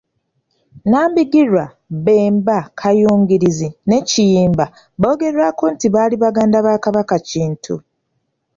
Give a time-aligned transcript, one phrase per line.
[0.89, 1.63] Nambigirwa,
[2.05, 4.65] Bemba, Kayungirizi ne Kiyimba
[5.01, 7.75] boogerwako nti baali baganda ba Kabaka Kintu